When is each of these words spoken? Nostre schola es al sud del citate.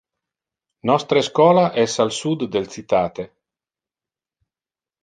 Nostre 0.89 1.23
schola 1.27 1.67
es 1.83 1.99
al 2.05 2.15
sud 2.21 2.47
del 2.57 2.67
citate. 2.79 3.29